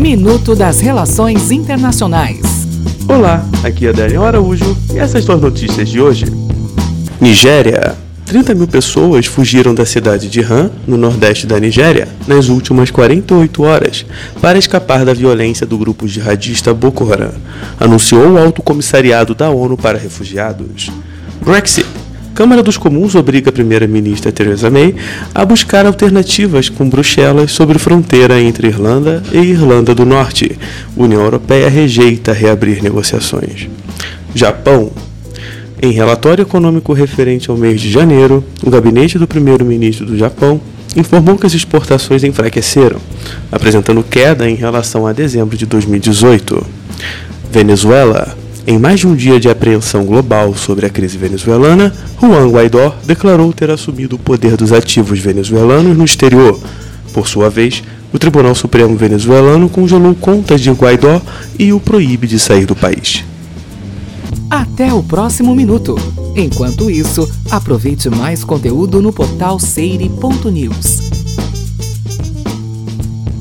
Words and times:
Minuto 0.00 0.54
das 0.54 0.80
Relações 0.80 1.50
Internacionais. 1.50 2.40
Olá, 3.06 3.44
aqui 3.62 3.86
é 3.86 3.92
Daniel 3.92 4.24
Araújo 4.24 4.74
e 4.94 4.98
essas 4.98 5.22
são 5.22 5.34
as 5.34 5.42
notícias 5.42 5.90
de 5.90 6.00
hoje. 6.00 6.24
Nigéria. 7.20 7.94
30 8.24 8.54
mil 8.54 8.66
pessoas 8.66 9.26
fugiram 9.26 9.74
da 9.74 9.84
cidade 9.84 10.30
de 10.30 10.40
Han, 10.40 10.70
no 10.86 10.96
nordeste 10.96 11.46
da 11.46 11.60
Nigéria, 11.60 12.08
nas 12.26 12.48
últimas 12.48 12.90
48 12.90 13.62
horas, 13.62 14.06
para 14.40 14.58
escapar 14.58 15.04
da 15.04 15.12
violência 15.12 15.66
do 15.66 15.76
grupo 15.76 16.08
jihadista 16.08 16.72
Boko 16.72 17.12
Haram, 17.12 17.32
anunciou 17.78 18.26
o 18.30 18.38
Alto 18.38 18.62
Comissariado 18.62 19.34
da 19.34 19.50
ONU 19.50 19.76
para 19.76 19.98
Refugiados. 19.98 20.90
Brexit. 21.44 21.86
Câmara 22.40 22.62
dos 22.62 22.78
Comuns 22.78 23.14
obriga 23.14 23.50
a 23.50 23.52
primeira-ministra 23.52 24.32
Theresa 24.32 24.70
May 24.70 24.94
a 25.34 25.44
buscar 25.44 25.84
alternativas 25.84 26.70
com 26.70 26.88
Bruxelas 26.88 27.52
sobre 27.52 27.78
fronteira 27.78 28.40
entre 28.40 28.66
Irlanda 28.66 29.22
e 29.30 29.36
Irlanda 29.36 29.94
do 29.94 30.06
Norte. 30.06 30.58
União 30.96 31.20
Europeia 31.20 31.68
rejeita 31.68 32.32
reabrir 32.32 32.82
negociações. 32.82 33.68
Japão. 34.34 34.90
Em 35.82 35.92
relatório 35.92 36.40
econômico 36.40 36.94
referente 36.94 37.50
ao 37.50 37.58
mês 37.58 37.78
de 37.78 37.90
janeiro, 37.90 38.42
o 38.64 38.70
gabinete 38.70 39.18
do 39.18 39.28
primeiro-ministro 39.28 40.06
do 40.06 40.16
Japão 40.16 40.58
informou 40.96 41.36
que 41.36 41.44
as 41.44 41.52
exportações 41.52 42.24
enfraqueceram, 42.24 43.00
apresentando 43.52 44.02
queda 44.02 44.48
em 44.48 44.54
relação 44.54 45.06
a 45.06 45.12
dezembro 45.12 45.58
de 45.58 45.66
2018. 45.66 46.66
Venezuela. 47.52 48.34
Em 48.66 48.78
mais 48.78 49.00
de 49.00 49.06
um 49.06 49.14
dia 49.14 49.40
de 49.40 49.48
apreensão 49.48 50.04
global 50.04 50.54
sobre 50.54 50.86
a 50.86 50.90
crise 50.90 51.16
venezuelana, 51.16 51.92
Juan 52.20 52.48
Guaidó 52.50 52.94
declarou 53.04 53.52
ter 53.52 53.70
assumido 53.70 54.16
o 54.16 54.18
poder 54.18 54.56
dos 54.56 54.72
ativos 54.72 55.18
venezuelanos 55.18 55.96
no 55.96 56.04
exterior. 56.04 56.58
Por 57.12 57.26
sua 57.26 57.48
vez, 57.48 57.82
o 58.12 58.18
Tribunal 58.18 58.54
Supremo 58.54 58.96
venezuelano 58.96 59.68
congelou 59.68 60.14
contas 60.14 60.60
de 60.60 60.70
Guaidó 60.70 61.20
e 61.58 61.72
o 61.72 61.80
proíbe 61.80 62.26
de 62.26 62.38
sair 62.38 62.66
do 62.66 62.76
país. 62.76 63.24
Até 64.48 64.92
o 64.92 65.02
próximo 65.02 65.54
minuto. 65.54 65.96
Enquanto 66.36 66.90
isso, 66.90 67.28
aproveite 67.50 68.08
mais 68.10 68.44
conteúdo 68.44 69.00
no 69.00 69.12
portal 69.12 69.58
seire.news. 69.58 70.99